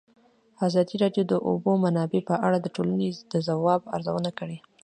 [0.67, 4.57] ازادي راډیو د د اوبو منابع په اړه د ټولنې د ځواب ارزونه کړې.